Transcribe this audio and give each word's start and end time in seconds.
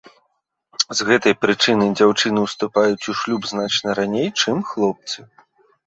З 0.99 1.07
гэтай 1.09 1.33
прычыны 1.43 1.85
дзяўчыны 2.01 2.39
ўступаюць 2.47 3.07
у 3.15 3.17
шлюб 3.23 3.41
значна 3.55 3.89
раней, 4.05 4.27
чым 4.41 4.57
хлопцы. 4.73 5.19